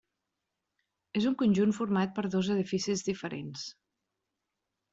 [1.21, 3.69] És un conjunt format per dos edificis diferents.